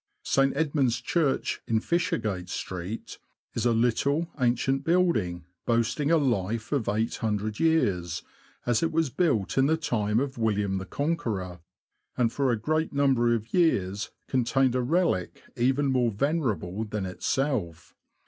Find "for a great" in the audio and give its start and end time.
12.33-12.91